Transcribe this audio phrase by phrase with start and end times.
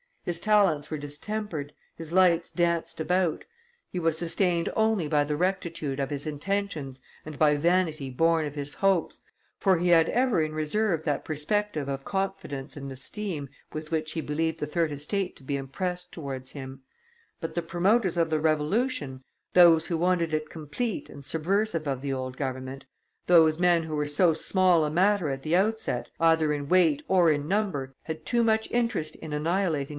[0.23, 3.43] His talents were distempered, his lights danced about,
[3.91, 8.53] he was, sustained only by the rectitude of his intentions and by vanity born of
[8.55, 9.21] his hopes,
[9.59, 14.21] for he had ever in reserve that perspective of confidence and esteem with which he
[14.21, 16.81] believed the third estate to be impressed towards him;
[17.39, 19.23] but the promoters of the revolution,
[19.53, 22.85] those who wanted it complete and subversive of the old government,
[23.27, 27.31] those men who were so small a matter at the outset, either in weight or
[27.31, 29.89] in number, had too much interest in annihilating M.